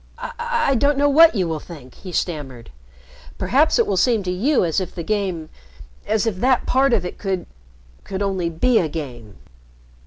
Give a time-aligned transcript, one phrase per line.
[0.17, 2.71] "I don't know what you will think," he stammered.
[3.37, 5.49] "Perhaps it will seem to you as if the game
[6.07, 7.45] as if that part of it could
[8.03, 9.35] could only be a game."